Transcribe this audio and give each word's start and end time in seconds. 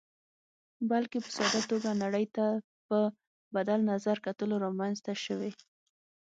بلکې 0.89 1.17
په 1.23 1.29
ساده 1.37 1.61
توګه 1.71 1.89
نړۍ 2.03 2.25
ته 2.35 2.45
په 2.87 2.97
بدل 3.55 3.79
نظر 3.91 4.17
کتلو 4.25 4.55
رامنځته 4.65 5.13
شوې. 5.25 5.51